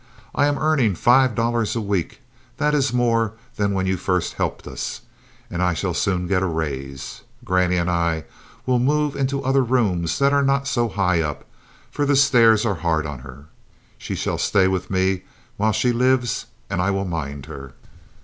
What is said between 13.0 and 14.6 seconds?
on her. She shall